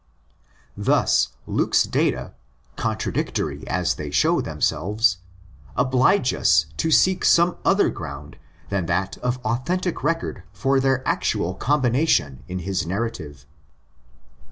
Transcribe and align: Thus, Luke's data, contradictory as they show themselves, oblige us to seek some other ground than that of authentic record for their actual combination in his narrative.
Thus, 0.75 1.27
Luke's 1.45 1.83
data, 1.83 2.33
contradictory 2.75 3.67
as 3.67 3.93
they 3.93 4.09
show 4.09 4.41
themselves, 4.41 5.17
oblige 5.75 6.33
us 6.33 6.65
to 6.77 6.89
seek 6.89 7.23
some 7.23 7.57
other 7.63 7.89
ground 7.91 8.39
than 8.69 8.87
that 8.87 9.17
of 9.19 9.37
authentic 9.45 10.01
record 10.03 10.41
for 10.53 10.79
their 10.79 11.07
actual 11.07 11.53
combination 11.53 12.41
in 12.47 12.57
his 12.65 12.83
narrative. 12.83 13.45